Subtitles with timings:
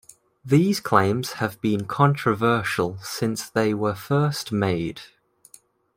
[0.43, 5.01] These claims have been controversial since they were first made.